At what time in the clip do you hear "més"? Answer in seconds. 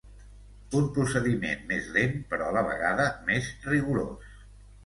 1.73-1.91, 3.29-3.55